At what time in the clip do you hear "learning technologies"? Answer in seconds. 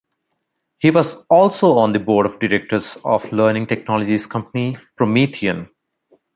3.31-4.25